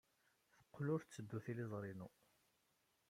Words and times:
Teqqel 0.59 0.87
ur 0.93 1.01
tetteddu 1.03 1.39
tliẓri-inu. 1.45 2.09